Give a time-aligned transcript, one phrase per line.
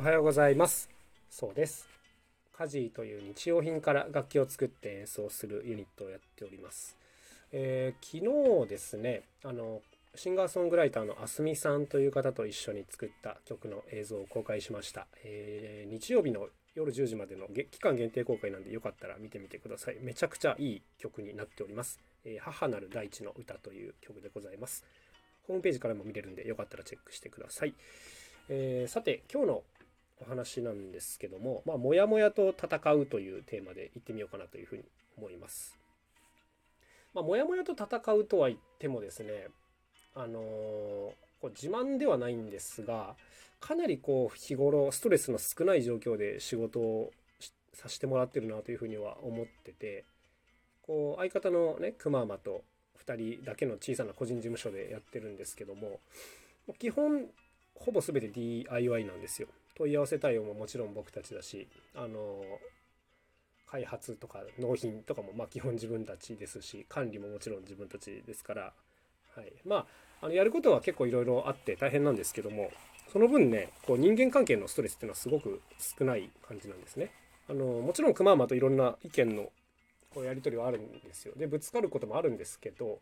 [0.00, 0.88] おはようございます。
[1.28, 1.86] そうです。
[2.56, 6.96] カジーという日用品から楽器を作って演奏するユニットをやっております、
[7.52, 9.82] えー昨日ですねあの
[10.14, 19.98] シンガーソングライターのあすみさんという方と一緒に作った曲の映像を公開しました、えー日曜日の夜10時までの期間限定公開なんでよかったら見てみてください。
[20.00, 24.82] めちゃくちゃいい曲になっております、えー母なる大地の歌という曲でございます。
[25.46, 27.74] ホームページからも見れるんでよかったらチェックしてください、
[28.48, 29.62] えーさて今日の
[30.20, 34.84] お話なんですけども、まあ、もやもやと戦うというテーマでいってみようかなというふうに
[35.16, 35.78] 思います。
[37.14, 39.48] まあ、もやもやと戦うとは言ってもですね、
[40.14, 43.16] あのーこう自慢ではないんですが、
[43.60, 47.10] かなりこう日頃ストレスの少ない状況で仕事を
[47.72, 50.04] させてもらってるなというふうには思ってて、
[50.82, 52.62] こう相方のね、くままと
[53.06, 56.00] 2人だけの小さな個人事務所でやってるんですけども、
[56.78, 57.26] 基本
[57.74, 59.48] ほぼ全て DIY なんですよ。
[59.74, 62.42] 問い合わせ対応ももちろん僕たちだし、あの
[63.70, 68.72] 開発とか納品とかもまあ基本自分たちですし管理ももちろん自分たちですから、
[69.36, 69.86] はい、まあ
[70.22, 72.70] あのやることは結構いろいろあって大変なんですけども
[73.12, 77.12] その分ねこう人間関係のストレスっていうのはすごく少ない感じなんですね。
[77.48, 79.50] あのもちろんくままといろんな意見の
[80.14, 81.34] こうやり取りはあるんですよ。
[81.36, 82.96] でぶつかることもあるんですけどやっ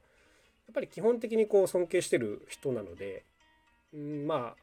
[0.75, 3.25] ぱり基本的にこう尊敬してる人なので、
[3.95, 4.55] うん、ま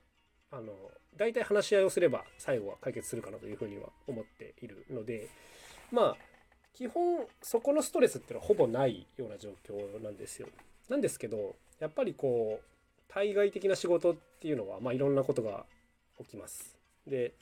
[0.51, 0.73] ああの
[1.17, 5.29] 大体話し合いをすれば最後は解決するかなというふうには思っているので
[5.91, 6.17] まあ
[6.73, 10.47] 基本そこのストレスっていうのはほぼないような状況なんですよ。
[10.89, 12.65] なんですけどやっぱりこう
[13.07, 15.65] 対外的な仕事っていうのはまあいろんなことが
[16.19, 16.77] 起きます。
[17.07, 17.33] で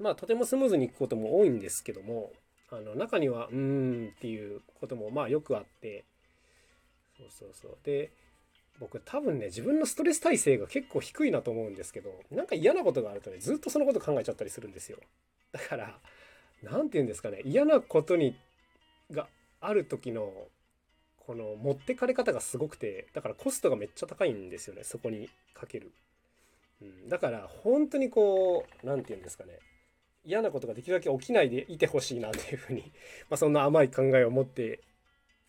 [0.00, 2.32] まあとてもスムーズにいくことも多いんですけども
[2.70, 6.04] あの中にはうーんっていうこともまあよくあって
[7.16, 8.10] そうそうそうで
[8.80, 14.98] 僕多分ね自分のストレス耐性が結構低いなと思うんですけどなんか嫌なことがあるとねずっとそのこと考えちゃったりするんですよ。
[15.52, 15.98] だから
[16.62, 18.36] 何て言うんですかね嫌なことに
[19.10, 19.28] が
[19.60, 20.32] ある時の
[21.26, 25.92] この持ってかれ方がすごくてだからコストがめっちゃ高いんですよねそこにかける、
[26.82, 29.58] うん、だから本当にこう何て言うんですかね
[30.24, 32.92] 嫌なことができるだけ起きないでいてほしいなというふうに、
[33.30, 34.80] まあ、そんな甘い考えを持って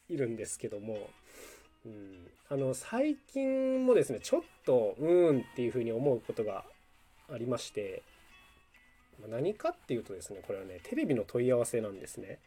[0.09, 1.09] いるんですけども
[1.85, 6.63] うん、あの最近もですねちょっとうーんっていうふうに思うことが
[7.33, 8.03] ありまして
[9.27, 12.39] 何かっていうとですねこれはねテレビの問い合わせなんですね。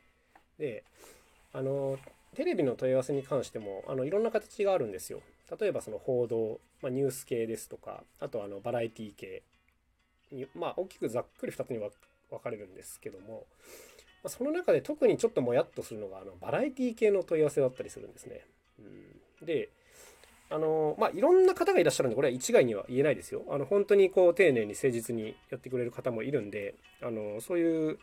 [0.58, 0.84] で
[1.52, 1.98] あの
[2.34, 5.20] テレビの問い合わせに関してもあのいろんな形があるんですよ。
[5.58, 9.42] 例えばその報道、まあ、ニュース系ですとかあとあのバラエティ系
[10.30, 11.90] にまあ大きくざっくり2つに分
[12.30, 13.46] 分かれるんですけども、
[14.22, 18.44] まあ、その中で特にちょっともやっとするのがあのバラエティ系の問い合わせだったりするんですね。
[18.78, 19.70] うん、で
[20.50, 23.42] あのまあいろんな方がいらっしゃるんでこれは一概には言えないですよ。
[23.50, 27.98] あの本当にこう丁寧に誠実にやってくれる方もいるんであのそういう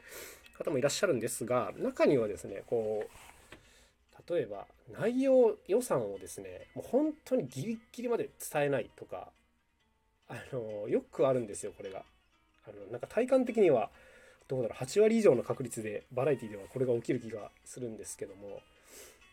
[0.58, 4.66] 方もいらっしゃるんですが中にはですねこう例えば
[5.00, 9.30] 内容予算をですねもう本当にギリギリまで伝えないとか
[10.30, 12.04] あのよくあるんですよこれが。
[12.68, 13.90] あのなんか体感的には
[14.48, 18.62] どうだろう8割以上の確率でバラエティではこれが起きる気がするんですけども、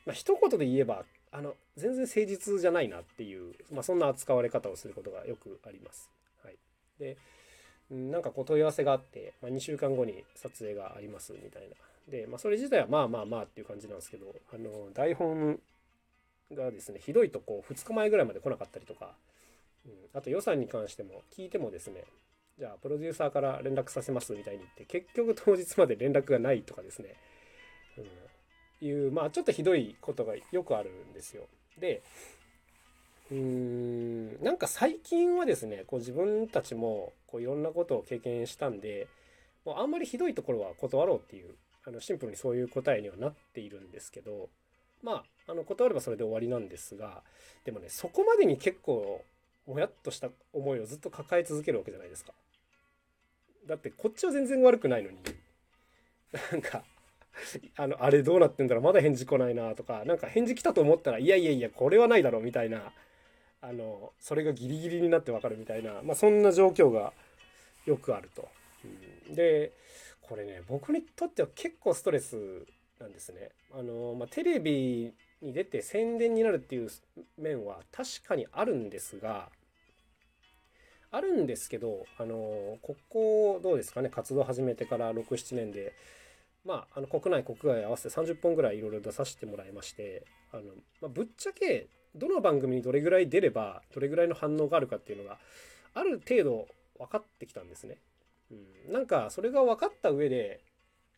[0.05, 6.11] まあ、一言で言えばあの全然誠実じゃないなっていう、まあ、そんな扱われ方をすることがよくあります。
[6.45, 6.57] はい、
[6.99, 7.17] で
[7.91, 11.75] なんかこう問い合わせがあって、まあ、2週間後に撮影がありますみたいな。
[12.09, 15.59] で、まあ、それ自体はまあまあまあっていう感じなんですけどあの台本
[16.53, 19.15] がですねひどいとこう2日前ぐらいまで来なかったりとか、
[19.87, 22.05] うん、あと予算に関しても聞いてもですね
[22.59, 27.15] じゃあプロデューサーから連絡させますみたいに言って結局当日まで連絡がないとかですね、
[27.97, 28.05] うん、
[28.83, 31.45] いうまあちょっとひどいことがよくあるんですよ。
[31.79, 32.03] で
[33.31, 39.07] うーんなんか最近はですねこう自分たちもこういろんなことを経験したんで
[39.65, 41.55] もうあんまりひどいところは断ろうっていう
[41.87, 44.49] あのシンプルにそういう答えにはなっているんですけど
[45.03, 47.23] まああの断ればそれで終わりなんですが
[47.65, 49.25] でもねそこまでに結構
[49.67, 52.33] もやっとした思いをずっと抱え続けるわけじゃないですか。
[53.67, 55.19] だってこっちは全然悪くないのに
[56.51, 56.83] なんか
[57.77, 58.85] あのあれどうなってんだろう？
[58.85, 62.93] まだ返事来ないなとかなんか返事来たと思ったらいやいやいやこれはないだろうみたいな
[63.61, 67.13] あのそれがギリギリになってわかるみたいな、まあ、そんな状況が
[67.87, 68.49] よくあると。
[68.85, 69.73] うんで
[70.21, 72.37] これね僕にとっては結構ストレス
[73.01, 73.51] なんですね。
[73.75, 75.13] あのまあ、テレビ
[75.43, 76.89] に出て宣伝になるっていう
[77.37, 79.49] 面は確かにあるんですが
[81.11, 84.09] あるんですけどあのここどうですかね？
[84.09, 85.93] 活動始めてから67年で
[86.65, 90.63] まああの国内国外合わせて30本ぐらいいろいろ出させてもらいましてあの、
[91.01, 95.39] まあ、ぶっちゃけどの番組にどれぐらい出ればどれぐらいの反応があるかっていうのが
[95.95, 96.69] ある程度
[96.99, 97.99] 分かってきたんですね。
[98.51, 100.61] うん、なんかそれが分かった上で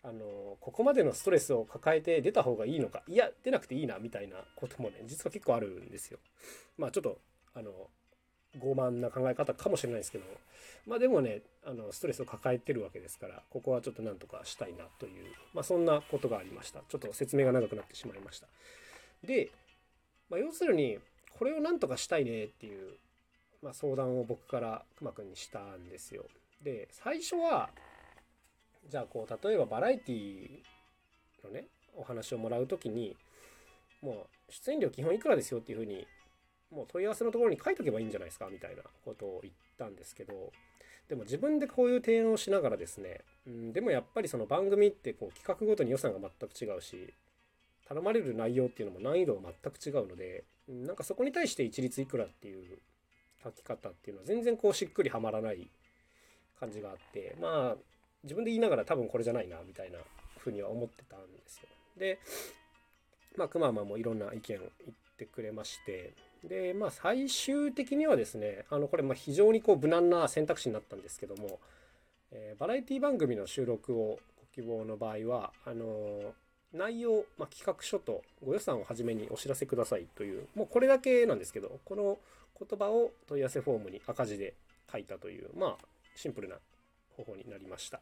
[0.02, 6.18] あのここまでのストレスを抱えて出た方がいいのかいや出なくていいなみたいなこともね実は結構あるんですよ。
[6.78, 7.18] まあちょっと
[7.54, 7.72] あの
[8.60, 10.24] 傲慢な考え方かもしれないですけど
[10.86, 16.80] まあでもねあのストレスを抱えてるわけですからここはちょっとなんとかしたいなというまあそんなことがありました。
[16.88, 18.46] ちょっと説明が長くなってしまいました。
[19.24, 19.50] で、
[20.30, 20.98] まあ、要するに
[21.38, 22.92] これをなんとかしたいねっていう、
[23.62, 26.26] まあ、相談を僕からくまくんにしたんですよ。
[26.62, 27.70] で最初は
[28.88, 30.48] じゃあこう例えばバラエティ
[31.42, 31.66] のね
[31.96, 33.16] お話をもらう時に
[34.02, 36.06] もう出演料基本いくらですよっていうふうに
[36.74, 40.52] もう問い合わせのところに書いとけばいいんじゃないですかみたいなことを言ったんですけど
[41.08, 47.12] でも自分でこういう提案をしながらですね、うん、でもやっぱりその番組ってこう企画ごとに予算が全く違うし
[47.86, 52.78] 頼まれる内容っていうのも難易度が全く違うのでなんかそこに対して一律いくらっていう
[53.42, 55.68] 書き方っていうのは全然こうしっくりはまらない
[56.58, 57.76] 感じがあってまあ
[58.22, 59.98] 自分で言いながら多分これじゃないなみたいな
[60.38, 61.68] ふうには思ってたんですよ。
[61.98, 62.18] で
[63.36, 66.14] まあくままもいろんな意見を言ってくれまして
[66.48, 71.58] で、まあ、最終的にはですね、あの、これ、ま非常にこう無難な選択肢になったんですけども、
[72.30, 76.32] えー、バラエティ番組の収録をご希望の場合は、あのー、
[76.74, 82.18] 内容、まあ、企画書とご予算をはじめにお知らせくださいという、もうこれだけなんですけど、この
[82.58, 84.54] 言葉を問い合わせフォームに赤字で
[84.90, 85.86] 書いたという、まあ、
[86.16, 86.56] シンプルな
[87.16, 88.00] 方法になりました。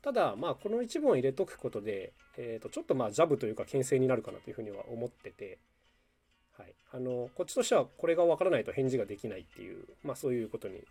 [0.00, 5.58] ただ、まあ、この一文を入れとくことで、え、ー、と、ちょっとまあ、ジャブというか、牽制になるかなというふうには思ってて、
[6.58, 10.82] はい、あのこっちとしてはこれがわからないと返事ができないっていう、まあ、そういうことに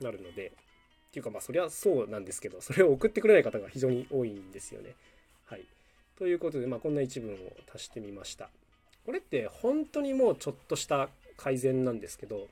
[0.00, 4.94] なるのでっていうかまあそりゃそうなんですけどそれを送ってくれない方が非常に多いんですよね。
[5.46, 5.64] はい、
[6.18, 7.36] ということで、まあ、こんな一文を
[7.74, 8.50] 足してみました。
[9.04, 12.46] これって本当にもうちょっとした改善なんですけど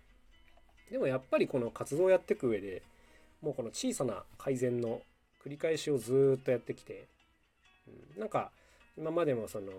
[0.90, 2.82] でもやっぱりこの活動をやっていく上で
[3.40, 5.00] もうこの小さな改善の
[5.44, 7.06] 繰り返しをずっとやってきて、
[8.16, 8.50] うん、なんか
[8.98, 9.70] 今までもその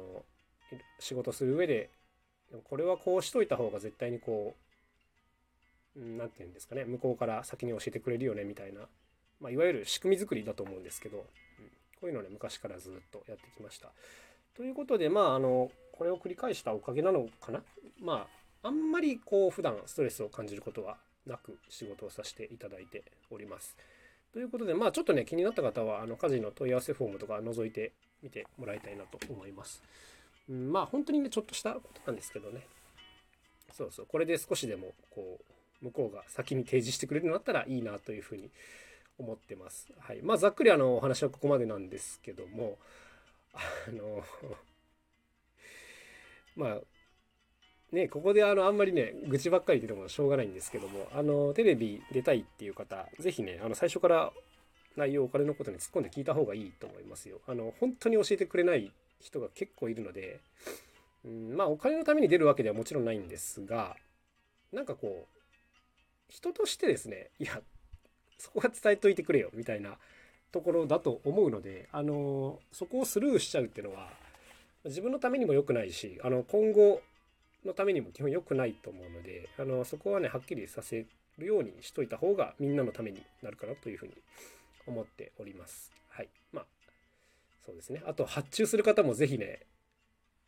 [0.99, 1.89] 仕事する上で
[2.51, 4.55] でもこれはこうしといた方が絶対にこ
[5.95, 8.81] う何て言うんですかね向こうから先に教えてくれるよねみたいな、
[9.39, 11.27] まあ、いわゆる仕組み作りだと思うんですけど、うん、こ
[12.03, 13.87] ういうのね昔からずっとやってきました。
[14.55, 17.61] ということでまああのこれを繰り返したおかげなのかな
[18.01, 18.27] ま
[18.63, 23.75] ああんまりこう普段ストレスを感じることはなく仕事をさせていただいております。
[24.33, 29.81] ということでまあちょっとね気になった方はあの家事の問い合わせフォームとか覗いてみてもらいたいなと思います。
[30.51, 32.67] うん、まあ本当にねちょっとしたことなんですけどね
[33.71, 35.39] そうそうこれで少しでもこ
[35.81, 38.51] う向こうが先に提示してくれるようになったらいいなというふうに
[39.17, 39.87] 思ってます。
[39.99, 42.77] はい、まあざっくりあのお話はここまでなんですけども
[43.53, 43.59] あ
[43.91, 44.23] の
[46.55, 46.81] まあ
[47.95, 54.33] ねここであのあんまりね愚痴ばっかり言ってもしょうがないんですけどもあのテレビ出たいっていう方是非ねあの最初から
[54.97, 57.39] 内容お金のことに突っ込んで聞いた方がいいと思いますよ。
[57.47, 60.39] あの本当に教えてくれない人が結構いるので、
[61.25, 63.95] うん、まあお金のために出るわけではもちろんないんですが
[64.71, 65.41] なんかこう
[66.29, 67.61] 人としてですねいや
[68.37, 69.97] そこは伝えといてくれよみたいな
[70.51, 74.09] ところだと思うのであのそこをスルーしちゃうっていうのは
[74.85, 77.01] 自分のためにも良くないしあの今後
[77.65, 81.05] のためにも基本良くないと思うのであのそこはねはっきりさせ
[81.37, 84.13] るようにしといた方がみんなのためになるかなというふうに
[84.87, 85.91] 思っております。
[86.09, 86.29] はい。
[86.51, 86.65] まあ
[87.65, 88.01] そうですね。
[88.05, 89.59] あと発注する方もぜひね、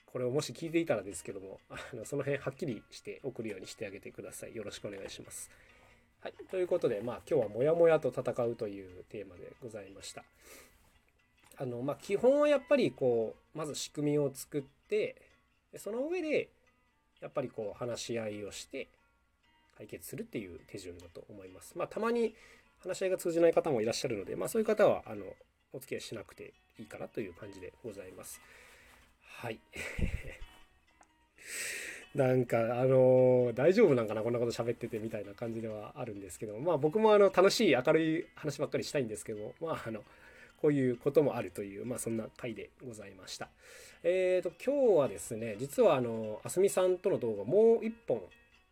[0.06, 4.56] これをもし聞いていたらですけども、あのその辺はっきりして送るようにしてあげてください。
[4.56, 5.50] よろしくお願いします。
[6.22, 6.34] はい。
[6.50, 10.24] ということで、まあ今日はモヤモヤと戦うというテーマでございました。
[11.58, 15.22] あの、まあ基本はやっぱりこう、まず仕組みを作って、
[15.78, 16.50] その上で、
[17.22, 18.88] やっぱりこう話し合いをして
[19.78, 21.78] 解決するっていう手順だと思います。
[21.78, 22.36] まあたまに
[22.82, 25.26] 話し合いが通じない方もいらっしゃるので、まあそういう方は、あの、
[25.74, 28.42] お付き合いしなくていいかなという感じでございます。
[29.22, 29.60] はい。
[32.16, 40.04] なんか、あのー、大丈夫なんかなこんなこと喋っててみたいな感じではあるんですけどまあ僕もあの楽しい明るい話ばっかりしたいんですけどまああの
[40.62, 43.50] こういうこともあるというまあそんな回でございました。
[44.04, 48.22] えっ、ー、と今日はですね実はあのあすみさんとの動画もう一本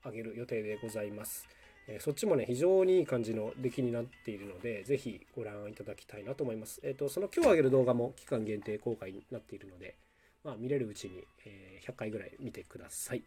[0.04, 1.48] あげる予定でございます。
[1.96, 6.80] えそっちもね、非常にいい感じの出来になっているので、ぜひご覧いただきたいなと思います。
[6.84, 9.96] えっ、ー、と、その今日上げる動画も期間限定公開になっているので、
[10.44, 13.24] まあ、見れるうちに、え100回ぐらい見てください。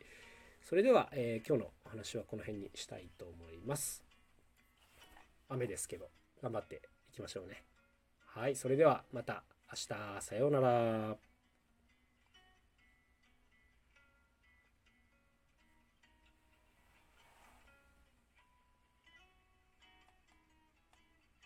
[0.62, 4.02] それでは、えー、今日のお話はこの辺にしたいと思います。
[5.48, 6.08] 雨ですけど、
[6.42, 6.80] 頑張って
[7.10, 7.64] いきましょうね。
[8.24, 11.33] はい、それではまた明日、さようなら。